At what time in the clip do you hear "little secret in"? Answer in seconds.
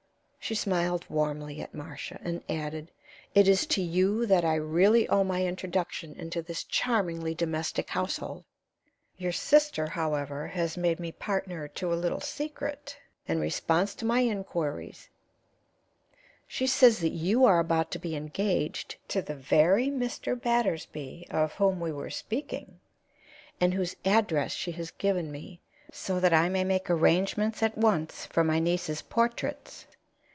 11.95-13.39